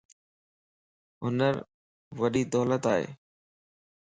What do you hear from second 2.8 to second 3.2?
ائي.